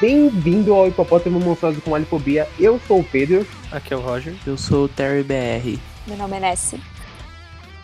[0.00, 2.46] Bem-vindo ao Hipopótamo Monstruoso com Alifobia.
[2.56, 3.44] Eu sou o Pedro.
[3.72, 4.32] Aqui é o Roger.
[4.46, 5.76] Eu sou o Terry BR.
[6.06, 6.80] Meu nome é Nessie.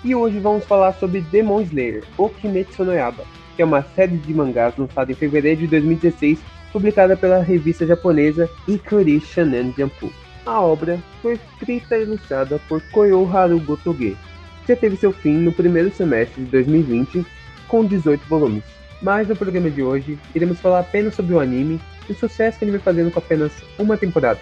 [0.04, 3.24] E hoje vamos falar sobre Demon Slayer, ou Kimetsu no Yaiba,
[3.56, 6.38] que é uma série de mangás lançada em fevereiro de 2016,
[6.72, 10.12] publicada pela revista japonesa Ikuri Shonen Jump.
[10.46, 14.16] A obra foi escrita e ilustrada por Koyoharu Gotoge,
[14.64, 17.26] que já teve seu fim no primeiro semestre de 2020,
[17.66, 18.62] com 18 volumes.
[19.02, 22.64] Mas no programa de hoje, iremos falar apenas sobre o anime e o sucesso que
[22.64, 24.40] ele vem fazendo com apenas uma temporada.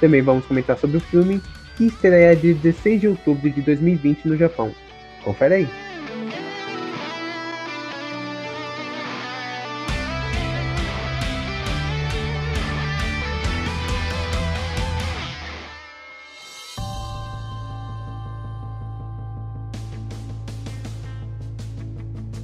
[0.00, 1.40] Também vamos comentar sobre o filme,
[1.76, 4.74] que estreia dia 16 de outubro de 2020 no Japão.
[5.22, 5.68] Confere aí!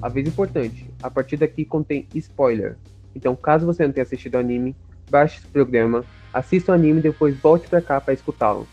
[0.01, 2.77] Aviso importante: a partir daqui contém spoiler.
[3.15, 4.77] Então, caso você não tenha assistido o anime,
[5.11, 8.67] baixe esse programa, assista o anime e depois volte pra cá para escutá-lo.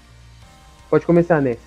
[0.89, 1.59] Pode começar, Ness.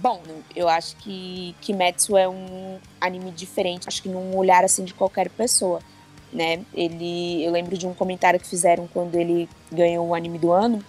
[0.00, 0.20] Bom,
[0.54, 5.28] eu acho que Kimetsu é um anime diferente, acho que num olhar assim de qualquer
[5.30, 5.80] pessoa,
[6.32, 6.64] né?
[6.74, 10.82] Ele, eu lembro de um comentário que fizeram quando ele ganhou o anime do ano,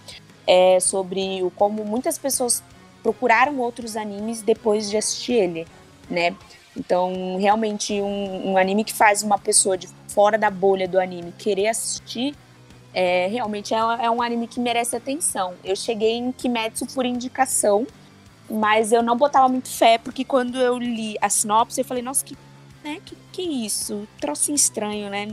[0.46, 2.62] é sobre o como muitas pessoas
[3.02, 5.66] procuraram outros animes depois de assistir ele,
[6.10, 6.34] né?
[6.76, 11.32] Então, realmente, um, um, anime que faz uma pessoa de fora da bolha do anime
[11.32, 12.34] querer assistir,
[12.94, 15.54] é, realmente é, é, um anime que merece atenção.
[15.64, 17.86] Eu cheguei em Kimetsu por indicação,
[18.48, 22.24] mas eu não botava muito fé, porque quando eu li a sinopse, eu falei, nossa,
[22.24, 22.36] que,
[22.84, 24.06] né, que, que isso?
[24.20, 25.28] Trocinho estranho, né?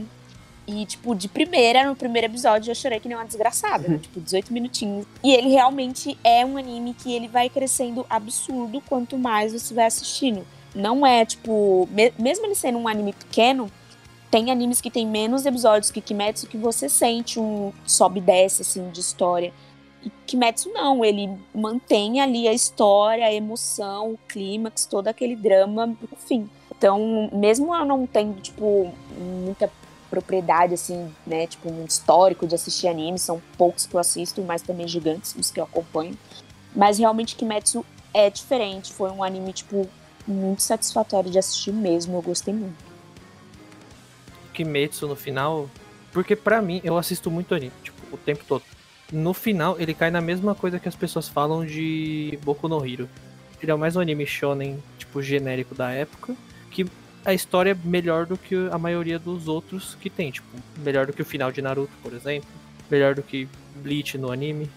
[0.66, 3.98] E, tipo, de primeira, no primeiro episódio, eu chorei que nem uma desgraçada, né?
[3.98, 5.06] Tipo, 18 minutinhos.
[5.22, 9.86] E ele realmente é um anime que ele vai crescendo absurdo quanto mais você vai
[9.86, 10.44] assistindo
[10.76, 13.70] não é, tipo, me, mesmo ele sendo um anime pequeno,
[14.30, 18.62] tem animes que tem menos episódios que Kimetsu que você sente um sobe e desce,
[18.62, 19.52] assim, de história.
[20.04, 25.86] E Kimetsu não, ele mantém ali a história, a emoção, o clímax, todo aquele drama
[25.86, 26.48] no fim.
[26.76, 29.70] Então, mesmo eu não tendo, tipo, muita
[30.10, 34.62] propriedade, assim, né, tipo, um histórico de assistir animes, são poucos que eu assisto, mas
[34.62, 36.16] também gigantes os que eu acompanho.
[36.74, 39.88] Mas realmente Kimetsu é diferente, foi um anime, tipo,
[40.26, 42.84] muito satisfatório de assistir mesmo, eu gostei muito.
[44.52, 45.68] Kimetsu no final,
[46.12, 48.62] porque para mim, eu assisto muito anime, tipo, o tempo todo.
[49.12, 53.08] No final, ele cai na mesma coisa que as pessoas falam de Boku no Hero.
[53.62, 56.34] Ele é mais um anime shonen, tipo, genérico da época,
[56.70, 56.86] que
[57.24, 60.46] a história é melhor do que a maioria dos outros que tem, tipo,
[60.78, 62.48] melhor do que o final de Naruto, por exemplo,
[62.90, 64.70] melhor do que Bleach no anime.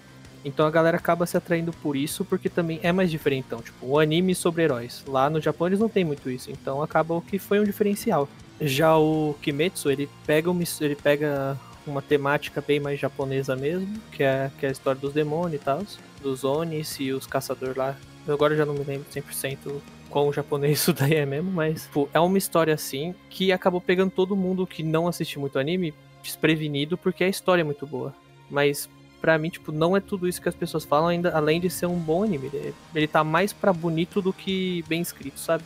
[0.43, 3.61] Então a galera acaba se atraindo por isso, porque também é mais diferentão.
[3.61, 5.03] Tipo, o anime sobre heróis.
[5.07, 8.27] Lá no Japão eles não tem muito isso, então acaba que foi um diferencial.
[8.61, 14.23] Já o Kimetsu, ele pega uma, ele pega uma temática bem mais japonesa mesmo, que
[14.23, 15.81] é, que é a história dos demônios e tal,
[16.21, 17.95] dos Onis e os caçadores lá.
[18.27, 22.09] Eu agora já não me lembro 100% quão japonês isso daí é mesmo, mas pô,
[22.13, 26.97] é uma história assim que acabou pegando todo mundo que não assiste muito anime desprevenido,
[26.97, 28.13] porque a história é muito boa.
[28.49, 28.89] Mas
[29.21, 31.85] pra mim, tipo, não é tudo isso que as pessoas falam, ainda além de ser
[31.85, 32.49] um bom anime.
[32.53, 35.63] Ele, ele tá mais pra bonito do que bem escrito, sabe?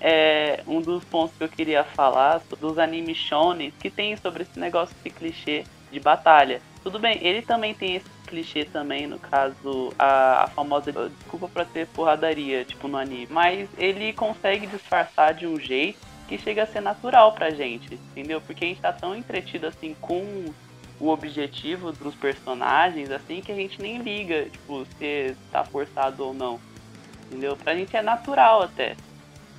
[0.00, 4.58] É um dos pontos que eu queria falar dos animes shonen que tem sobre esse
[4.58, 6.60] negócio de clichê de batalha.
[6.82, 11.64] Tudo bem, ele também tem esse clichê também, no caso, a, a famosa desculpa pra
[11.64, 13.26] ter porradaria, tipo, no anime.
[13.30, 15.98] Mas ele consegue disfarçar de um jeito
[16.28, 18.40] que chega a ser natural pra gente, entendeu?
[18.40, 20.52] Porque a gente tá tão entretido assim com
[21.00, 26.34] o objetivo dos personagens, assim, que a gente nem liga, tipo, se tá forçado ou
[26.34, 26.60] não.
[27.26, 27.56] Entendeu?
[27.56, 28.96] Pra gente é natural até.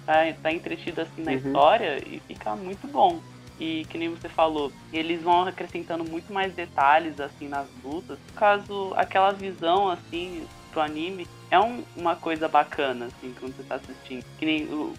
[0.05, 1.38] Tá, tá entretido assim na uhum.
[1.38, 3.22] história e fica muito bom.
[3.59, 8.17] E que nem você falou, eles vão acrescentando muito mais detalhes assim nas lutas.
[8.35, 13.75] Caso aquela visão assim pro anime é um, uma coisa bacana assim quando você tá
[13.75, 14.24] assistindo.
[14.39, 14.94] Que nem o,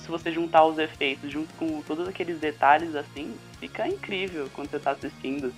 [0.00, 4.78] se você juntar os efeitos junto com todos aqueles detalhes assim, fica incrível quando você
[4.78, 5.54] tá assistindo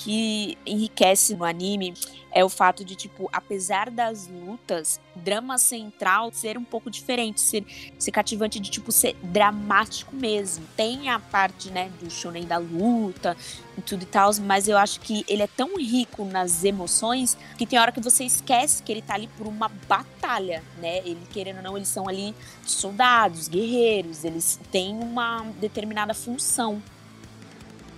[0.00, 1.92] que enriquece no anime
[2.32, 7.66] é o fato de, tipo, apesar das lutas, drama central ser um pouco diferente, ser,
[7.98, 10.64] ser cativante de, tipo, ser dramático mesmo.
[10.74, 13.36] Tem a parte, né, do shonen da luta
[13.76, 17.66] e tudo e tal, mas eu acho que ele é tão rico nas emoções que
[17.66, 20.98] tem hora que você esquece que ele tá ali por uma batalha, né?
[20.98, 26.80] Ele, querendo ou não, eles são ali soldados, guerreiros, eles têm uma determinada função.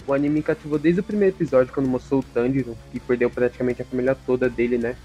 [0.07, 3.85] O anime cativou desde o primeiro episódio, quando mostrou o Tanjiro, que perdeu praticamente a
[3.85, 4.97] família toda dele, né?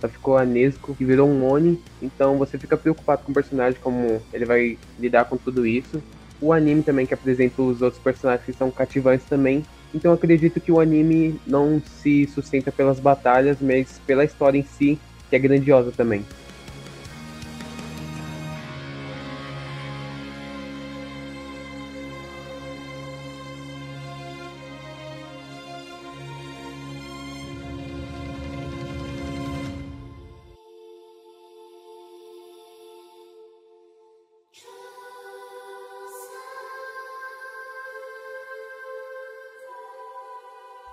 [0.00, 1.82] Só ficou a Nesco, que virou um Oni.
[2.00, 6.02] Então você fica preocupado com o personagem, como ele vai lidar com tudo isso.
[6.40, 9.64] o anime também que apresenta os outros personagens que são cativantes também.
[9.94, 14.98] Então acredito que o anime não se sustenta pelas batalhas, mas pela história em si,
[15.28, 16.24] que é grandiosa também.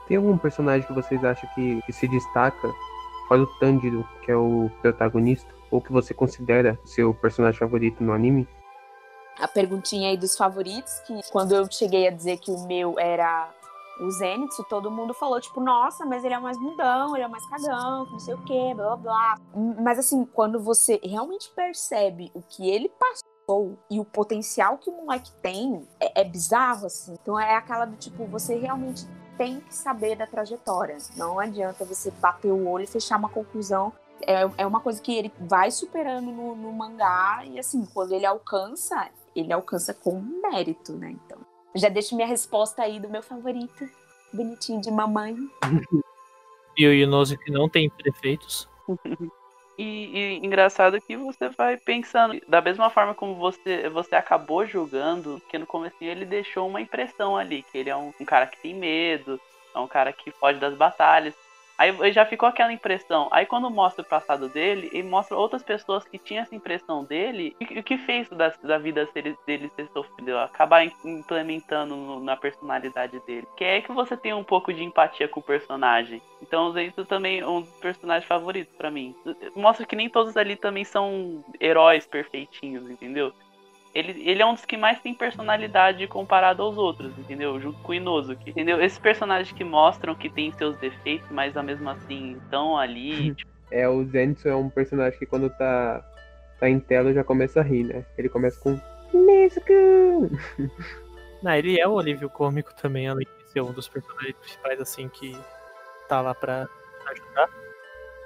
[0.07, 2.73] Tem algum personagem que vocês acham que, que se destaca
[3.27, 8.13] fora o Tanjiro, que é o protagonista, ou que você considera seu personagem favorito no
[8.13, 8.47] anime?
[9.39, 13.51] A perguntinha aí dos favoritos, que quando eu cheguei a dizer que o meu era
[13.99, 17.45] o Zenitsu, todo mundo falou, tipo, nossa, mas ele é mais mundão, ele é mais
[17.47, 19.35] cagão, não sei o quê, blá blá blá.
[19.81, 24.93] Mas assim, quando você realmente percebe o que ele passou e o potencial que o
[24.93, 27.13] moleque tem, é, é bizarro, assim.
[27.21, 29.05] Então é aquela do tipo, você realmente
[29.37, 30.97] tem que saber da trajetória.
[31.15, 33.93] Não adianta você bater o olho e fechar uma conclusão.
[34.21, 38.25] É, é uma coisa que ele vai superando no, no mangá e assim, quando ele
[38.25, 41.11] alcança, ele alcança com mérito, né?
[41.11, 41.37] Então,
[41.75, 43.87] já deixo minha resposta aí do meu favorito,
[44.33, 45.35] bonitinho de mamãe.
[46.77, 48.69] e o Inoso que não tem prefeitos.
[49.77, 55.41] E, e, engraçado que você vai pensando, da mesma forma como você, você acabou julgando,
[55.49, 58.57] que no começo ele deixou uma impressão ali, que ele é um, um cara que
[58.57, 59.39] tem medo,
[59.73, 61.33] é um cara que foge das batalhas.
[61.77, 63.27] Aí já ficou aquela impressão.
[63.31, 67.55] Aí quando mostra o passado dele, ele mostra outras pessoas que tinham essa impressão dele
[67.59, 69.07] e o que fez da, da vida
[69.45, 73.47] dele ser sofrido, acabar implementando no, na personalidade dele.
[73.57, 76.21] Que é que você tem um pouco de empatia com o personagem.
[76.41, 79.15] Então isso também é um dos personagens favoritos para mim.
[79.55, 83.33] Mostra que nem todos ali também são heróis perfeitinhos, entendeu?
[83.95, 87.57] Ele, ele é um dos que mais tem personalidade comparado aos outros, entendeu?
[87.61, 88.81] Junto com o Inosuke, entendeu?
[88.81, 93.33] Esses personagens que mostram que tem seus defeitos, mas mesmo assim estão ali.
[93.35, 93.49] tipo...
[93.71, 96.03] É, o Zenitsu é um personagem que quando tá,
[96.59, 98.05] tá em tela já começa a rir, né?
[98.17, 98.77] Ele começa com.
[101.41, 105.07] Não, ele é o alívio cômico também, além de ser um dos personagens principais, assim,
[105.07, 105.35] que
[106.09, 106.67] tá lá pra
[107.07, 107.49] ajudar.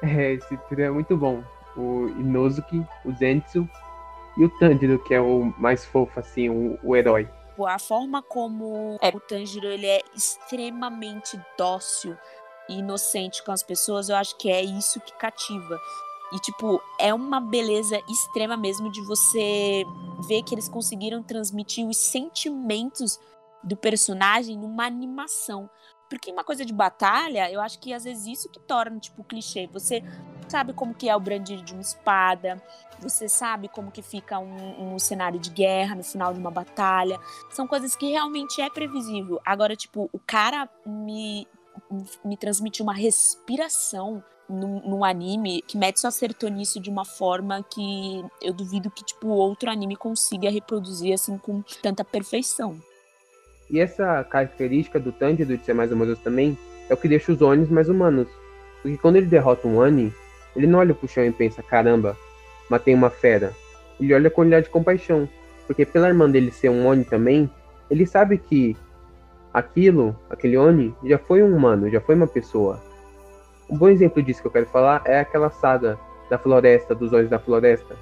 [0.01, 1.43] É, esse trio é muito bom.
[1.77, 3.69] O Inosuke, o Zenitsu
[4.39, 7.29] e o Tanjiro, que é o mais fofo, assim, o, o herói.
[7.67, 12.15] A forma como é, o Tanjiro ele é extremamente dócil
[12.69, 15.77] e inocente com as pessoas, eu acho que é isso que cativa.
[16.31, 19.83] E, tipo, é uma beleza extrema mesmo de você
[20.25, 23.19] ver que eles conseguiram transmitir os sentimentos
[23.61, 25.69] do personagem numa animação.
[26.09, 29.67] Porque uma coisa de batalha, eu acho que às vezes isso que torna, tipo, clichê.
[29.71, 30.03] Você
[30.47, 32.61] sabe como que é o brandir de uma espada,
[32.99, 37.19] você sabe como que fica um, um, cenário de guerra no final de uma batalha.
[37.51, 39.39] São coisas que realmente é previsível.
[39.45, 41.47] Agora, tipo, o cara me,
[42.25, 48.51] me transmite uma respiração num, anime que Metsu acertou nisso de uma forma que eu
[48.51, 52.81] duvido que, tipo, outro anime consiga reproduzir, assim, com tanta perfeição.
[53.69, 56.57] E essa característica do Tanjiro de ser mais amoroso também
[56.89, 58.27] é o que deixa os Onis mais humanos.
[58.81, 60.13] Porque quando ele derrota um Oni,
[60.55, 62.17] ele não olha pro chão e pensa, caramba,
[62.69, 63.53] matei uma fera.
[63.99, 65.29] Ele olha com olhar de compaixão.
[65.67, 67.49] Porque pela irmã dele ser um Oni também,
[67.91, 68.75] ele sabe que
[69.53, 72.81] aquilo, aquele Oni, já foi um humano, já foi uma pessoa.
[73.69, 77.29] Um bom exemplo disso que eu quero falar é aquela saga da floresta, dos olhos
[77.29, 77.95] da floresta.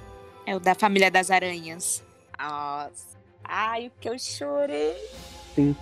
[0.46, 2.02] É o da família das aranhas.
[2.38, 3.18] Nossa.
[3.44, 4.96] Ai, o que eu chorei.
[5.58, 5.74] Sim.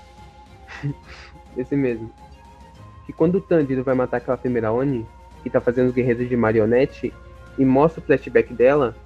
[1.55, 2.11] Esse mesmo.
[3.07, 5.07] E quando o Tanjiro vai matar aquela primeira Oni,
[5.43, 7.13] que tá fazendo os guerreiros de marionete,
[7.59, 8.97] e mostra o flashback dela,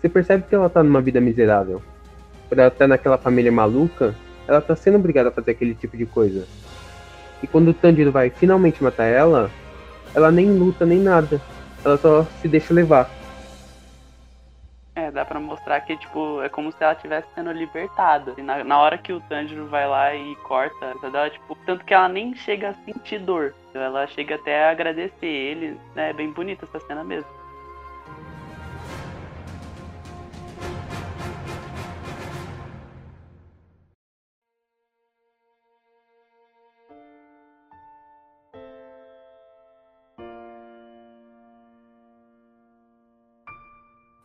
[0.00, 1.82] você percebe que ela tá numa vida miserável.
[2.48, 4.14] Por ela estar tá naquela família maluca,
[4.48, 6.46] ela tá sendo obrigada a fazer aquele tipo de coisa.
[7.42, 9.50] E quando o Tanjiro vai finalmente matar ela,
[10.14, 11.38] ela nem luta nem nada.
[11.84, 13.10] Ela só se deixa levar.
[14.94, 18.34] É, dá pra mostrar que, tipo, é como se ela estivesse sendo libertada.
[18.36, 21.94] E na, na hora que o Tanjiro vai lá e corta dela, tipo, tanto que
[21.94, 23.54] ela nem chega a sentir dor.
[23.72, 26.10] Ela chega até a agradecer ele, né?
[26.10, 27.41] É bem bonita essa cena mesmo.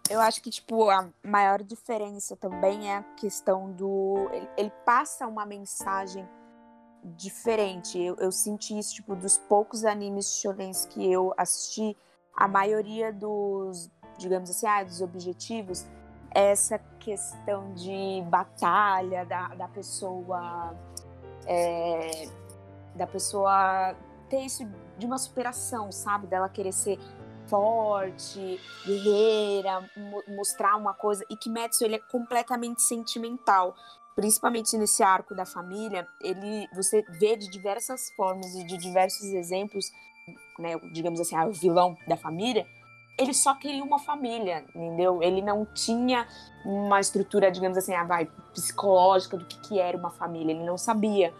[0.09, 4.29] Eu acho que, tipo, a maior diferença também é a questão do.
[4.31, 6.27] Ele, ele passa uma mensagem
[7.03, 7.99] diferente.
[8.01, 11.95] Eu, eu, senti isso, tipo, dos poucos animes shonens que eu assisti,
[12.35, 15.85] a maioria dos, digamos assim, ah, dos objetivos
[16.31, 20.75] essa questão de batalha da, da pessoa
[21.45, 22.29] é,
[22.95, 23.95] da pessoa
[24.29, 26.27] ter isso de uma superação, sabe?
[26.27, 26.99] Dela querer ser
[27.47, 29.89] forte, guerreira,
[30.27, 31.25] mostrar uma coisa.
[31.29, 33.75] E Kimetsu, ele é completamente sentimental.
[34.15, 39.91] Principalmente nesse arco da família, ele você vê de diversas formas e de diversos exemplos,
[40.57, 42.65] né, digamos assim, ah, o vilão da família,
[43.17, 45.21] ele só queria uma família, entendeu?
[45.23, 46.27] Ele não tinha
[46.65, 50.77] uma estrutura, digamos assim, ah, vai, psicológica do que, que era uma família, ele não
[50.77, 51.33] sabia.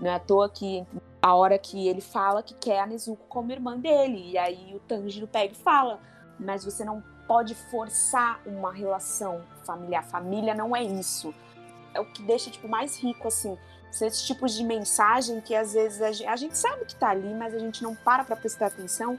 [0.00, 0.84] Não é à toa que
[1.24, 4.32] a hora que ele fala que quer a Nezuko como irmã dele.
[4.32, 5.98] E aí o Tanjiro pega e fala:
[6.38, 10.04] Mas você não pode forçar uma relação familiar.
[10.04, 11.34] Família não é isso.
[11.94, 13.56] É o que deixa tipo mais rico assim.
[13.90, 17.08] São esses tipos de mensagem que às vezes a gente, a gente sabe que tá
[17.08, 19.18] ali, mas a gente não para para prestar atenção.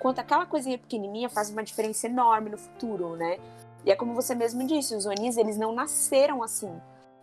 [0.00, 3.38] Quanto aquela coisinha pequenininha faz uma diferença enorme no futuro, né?
[3.84, 6.74] E é como você mesmo disse, os Onis, eles não nasceram assim.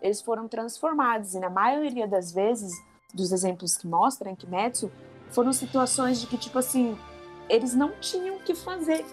[0.02, 2.72] Eles foram transformados e na maioria das vezes
[3.13, 4.91] dos exemplos que mostram em Kimetsu
[5.30, 6.98] foram situações de que, tipo assim,
[7.50, 9.06] eles não tinham o que fazer,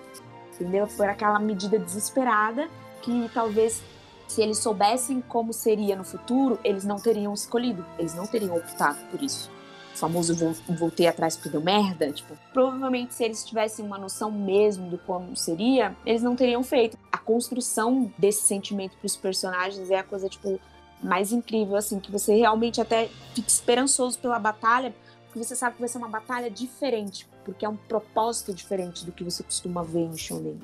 [0.55, 0.87] entendeu?
[0.87, 2.69] Foi aquela medida desesperada
[3.03, 3.83] que talvez
[4.29, 8.99] se eles soubessem como seria no futuro, eles não teriam escolhido, eles não teriam optado
[9.11, 9.51] por isso.
[9.95, 14.91] O famoso voltei atrás porque deu merda, tipo, provavelmente se eles tivessem uma noção mesmo
[14.91, 16.97] do como seria, eles não teriam feito.
[17.11, 20.61] A construção desse sentimento para os personagens é a coisa, tipo,
[21.03, 24.95] mais incrível, assim, que você realmente até fica esperançoso pela batalha,
[25.27, 29.13] porque você sabe que vai ser uma batalha diferente, porque é um propósito diferente do
[29.13, 30.59] que você costuma ver em Shonen.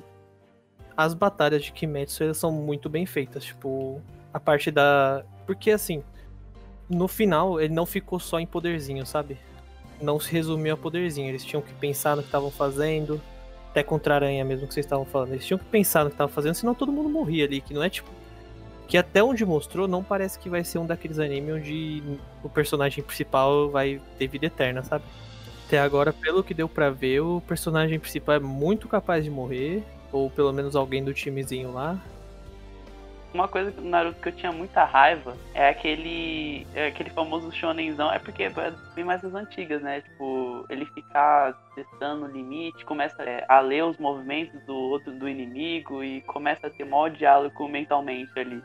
[0.97, 4.00] As batalhas de Kimetsu elas são muito bem feitas, tipo,
[4.33, 5.25] a parte da.
[5.47, 6.03] Porque assim,
[6.88, 9.37] no final ele não ficou só em poderzinho, sabe?
[10.00, 13.21] Não se resumiu a poderzinho, eles tinham que pensar no que estavam fazendo,
[13.71, 15.33] até contra a aranha mesmo que vocês estavam falando.
[15.33, 17.83] Eles tinham que pensar no que estavam fazendo, senão todo mundo morria ali, que não
[17.83, 18.11] é tipo
[18.87, 22.03] que até onde mostrou, não parece que vai ser um daqueles animes onde
[22.43, 25.05] o personagem principal vai ter vida eterna, sabe?
[25.67, 29.83] Até agora, pelo que deu pra ver, o personagem principal é muito capaz de morrer,
[30.12, 31.99] ou pelo menos alguém do timezinho lá.
[33.33, 38.12] Uma coisa do Naruto que eu tinha muita raiva é aquele é aquele famoso shonenzão,
[38.12, 38.53] é porque é
[38.95, 40.03] bem mais das antigas, né?
[40.03, 45.29] Tipo, ele ficar testando o limite, começa é, a ler os movimentos do outro do
[45.29, 48.62] inimigo e começa a ter maior diálogo mentalmente ali.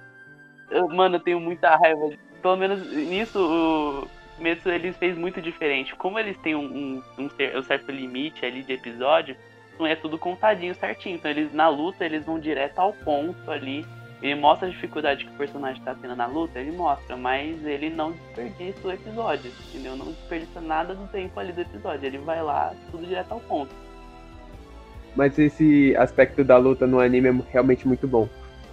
[0.69, 2.11] Eu, mano, eu tenho muita raiva.
[2.41, 5.95] Pelo menos nisso, o Metsu eles fez muito diferente.
[5.95, 9.35] Como eles têm um, um, um, certo limite ali de episódio,
[9.77, 11.15] não é tudo contadinho certinho.
[11.15, 13.85] Então eles na luta eles vão direto ao ponto ali.
[14.21, 17.89] Ele mostra a dificuldade que o personagem está tendo na luta, ele mostra, mas ele
[17.89, 19.95] não desperdiça o episódio, entendeu?
[19.95, 22.05] Não desperdiça nada do tempo ali do episódio.
[22.05, 23.73] Ele vai lá, tudo direto ao ponto.
[25.15, 28.27] Mas esse aspecto da luta no anime é realmente muito bom.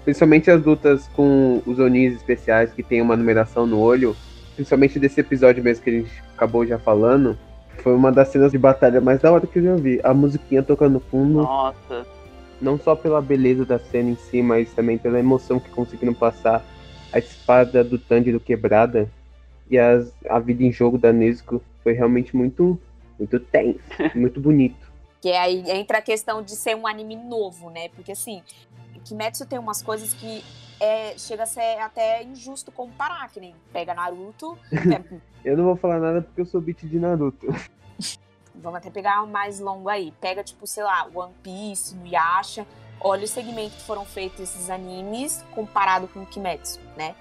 [0.06, 4.16] Principalmente as lutas com os Onis especiais que tem uma numeração no olho.
[4.54, 7.36] Principalmente desse episódio mesmo que a gente acabou já falando.
[7.78, 10.00] Foi uma das cenas de batalha mais da hora que eu já vi.
[10.04, 11.42] A musiquinha tocando no fundo.
[11.42, 12.06] Nossa.
[12.62, 16.64] Não só pela beleza da cena em si, mas também pela emoção que conseguiram passar.
[17.12, 19.10] A espada do Tanjiro quebrada
[19.68, 22.78] e as, a vida em jogo da Nezuko foi realmente muito,
[23.18, 23.80] muito tenso,
[24.14, 24.86] muito bonito.
[25.20, 27.88] Que aí entra a questão de ser um anime novo, né?
[27.88, 28.40] Porque assim,
[29.06, 30.44] Kimetsu tem umas coisas que
[30.80, 34.58] é, chega a ser até injusto comparar, que nem pega Naruto.
[35.44, 35.52] É...
[35.52, 37.46] eu não vou falar nada porque eu sou beat de Naruto.
[38.54, 40.12] Vamos até pegar um mais longo aí.
[40.20, 42.66] Pega, tipo, sei lá, One Piece, Yasha.
[42.98, 47.14] Olha o segmento que foram feitos esses animes comparado com o Kimetsu, né?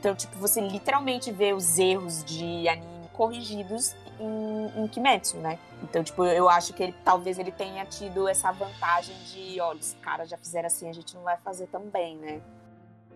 [0.00, 5.58] Então, tipo, você literalmente vê os erros de anime corrigidos em, em Kimetsu, né?
[5.82, 9.96] Então, tipo, eu acho que ele talvez ele tenha tido essa vantagem de, olha, os
[10.02, 12.40] caras já fizeram assim, a gente não vai fazer também, né?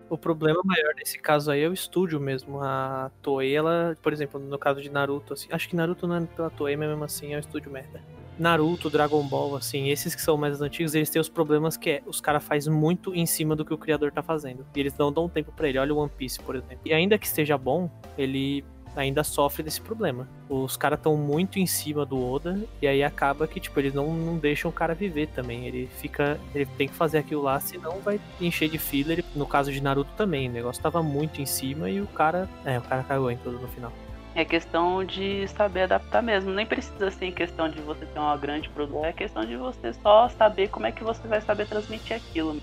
[0.08, 2.60] O problema maior nesse caso aí é o estúdio mesmo.
[2.62, 6.26] A Toei, ela, por exemplo, no caso de Naruto, assim, acho que Naruto não é
[6.26, 8.00] pela Toei, mas mesmo assim é o estúdio merda.
[8.38, 12.02] Naruto, Dragon Ball, assim, esses que são mais antigos, eles têm os problemas que é,
[12.06, 14.66] os caras fazem muito em cima do que o criador tá fazendo.
[14.74, 15.78] E eles não dão tempo para ele.
[15.78, 16.80] Olha o One Piece, por exemplo.
[16.84, 18.64] E ainda que esteja bom, ele
[18.96, 20.28] ainda sofre desse problema.
[20.48, 24.12] Os caras estão muito em cima do Oda e aí acaba que, tipo, eles não,
[24.12, 25.66] não deixam o cara viver também.
[25.66, 26.38] Ele fica.
[26.54, 29.24] Ele tem que fazer aquilo lá, senão vai encher de filler.
[29.34, 32.48] No caso de Naruto também, o negócio tava muito em cima e o cara.
[32.64, 33.92] É, o cara cagou em tudo no final.
[34.34, 36.50] É questão de saber adaptar mesmo.
[36.52, 39.04] Nem precisa ser em questão de você ter uma grande produção.
[39.04, 42.58] É questão de você só saber como é que você vai saber transmitir aquilo.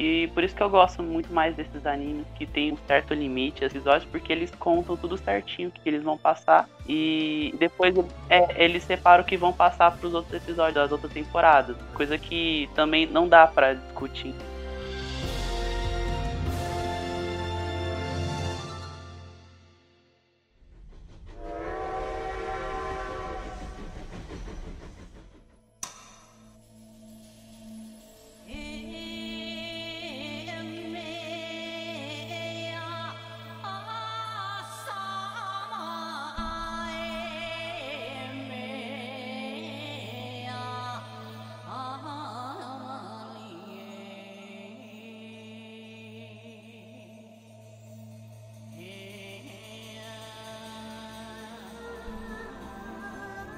[0.00, 3.62] E por isso que eu gosto muito mais desses animes que tem um certo limite,
[3.62, 6.66] episódios, porque eles contam tudo certinho o que eles vão passar.
[6.88, 7.94] E depois
[8.30, 11.76] é, eles separam o que vão passar para os outros episódios das outras temporadas.
[11.92, 14.34] Coisa que também não dá para discutir.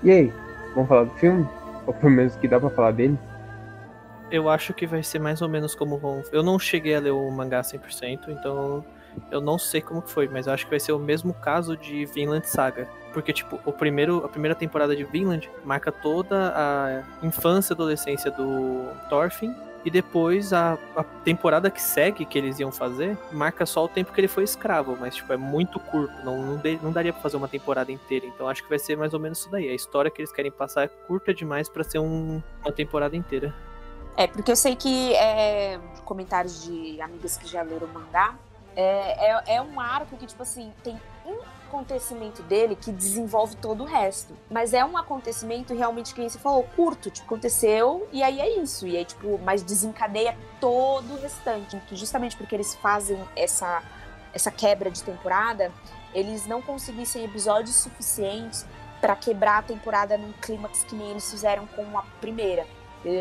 [0.03, 0.33] E aí,
[0.75, 1.49] vamos falar do filme?
[1.87, 3.17] Ou pelo menos que dá pra falar dele?
[4.31, 6.23] Eu acho que vai ser mais ou menos como vão.
[6.33, 8.85] Eu não cheguei a ler o mangá 100%, então
[9.31, 12.05] eu não sei como foi, mas eu acho que vai ser o mesmo caso de
[12.07, 12.89] Vinland Saga.
[13.13, 18.31] Porque, tipo, o primeiro, a primeira temporada de Vinland marca toda a infância e adolescência
[18.31, 19.55] do Thorfinn.
[19.85, 24.13] E depois a, a temporada que segue, que eles iam fazer, marca só o tempo
[24.13, 24.97] que ele foi escravo.
[25.01, 26.15] Mas, tipo, é muito curto.
[26.25, 28.27] Não, não, de, não daria pra fazer uma temporada inteira.
[28.27, 29.69] Então acho que vai ser mais ou menos isso daí.
[29.69, 33.53] A história que eles querem passar é curta demais para ser um, uma temporada inteira.
[34.17, 38.35] É, porque eu sei que é, comentários de amigas que já leram o mangá,
[38.77, 43.83] é, é, é, um arco que, tipo assim, tem um acontecimento dele que desenvolve todo
[43.83, 44.37] o resto.
[44.51, 48.87] Mas é um acontecimento realmente que você falou, curto, tipo, aconteceu e aí é isso.
[48.87, 51.81] E aí, tipo, mas desencadeia todo o restante.
[51.93, 53.83] Justamente porque eles fazem essa,
[54.33, 55.73] essa quebra de temporada,
[56.15, 58.67] eles não conseguissem episódios suficientes
[59.01, 62.67] para quebrar a temporada num clímax que nem eles fizeram com a primeira.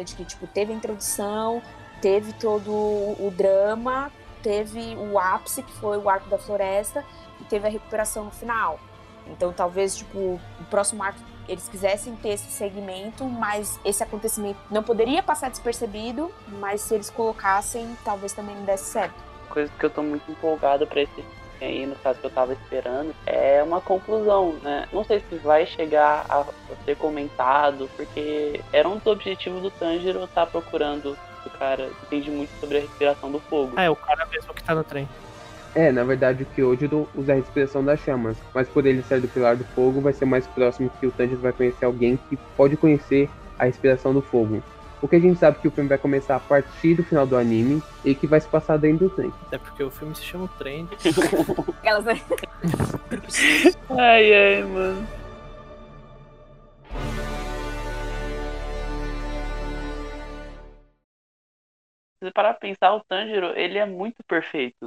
[0.06, 1.60] De que, tipo, teve a introdução,
[2.02, 4.12] teve todo o drama,
[4.42, 7.04] teve o ápice, que foi o arco da floresta,
[7.40, 8.80] e teve a recuperação no final.
[9.28, 14.84] Então, talvez, tipo, o próximo arco eles quisessem ter esse segmento, mas esse acontecimento não
[14.84, 19.16] poderia passar despercebido, mas se eles colocassem, talvez também não desse certo.
[19.50, 21.26] Coisa que eu tô muito empolgado para esse
[21.60, 24.88] aí, no caso que eu tava esperando, é uma conclusão, né?
[24.92, 26.46] Não sei se vai chegar a
[26.86, 32.32] ser comentado, porque era um dos objetivos do Tanjiro estar tá procurando o cara entende
[32.32, 33.80] muito sobre a respiração do fogo.
[33.80, 35.08] É, o cara mesmo que tá no trem.
[35.74, 39.28] É, na verdade o Kyoji usa a respiração das chamas, mas por ele ser do
[39.28, 42.76] Pilar do Fogo, vai ser mais próximo que o Tanjiro vai conhecer alguém que pode
[42.76, 44.62] conhecer a respiração do fogo.
[45.00, 47.82] Porque a gente sabe que o filme vai começar a partir do final do anime
[48.06, 49.34] e que vai se passar dentro do trem.
[49.52, 50.88] É porque o filme se chama Trem.
[51.80, 52.06] Aquelas.
[52.06, 52.22] Né?
[53.90, 55.08] ai, ai, mano.
[62.22, 64.86] Você parar pra pensar, o Tanjiro, ele é muito perfeito.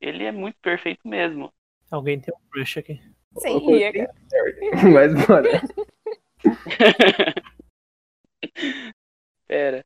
[0.00, 1.52] Ele é muito perfeito mesmo.
[1.90, 3.00] Alguém tem um crush aqui.
[3.38, 3.92] Sim, ia.
[4.92, 5.60] Mas bora.
[9.46, 9.84] Pera.